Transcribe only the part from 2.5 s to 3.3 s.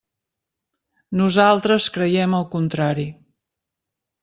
contrari.